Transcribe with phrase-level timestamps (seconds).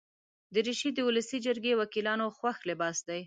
[0.55, 3.19] دریشي د ولسي جرګې وکیلانو خوښ لباس دی.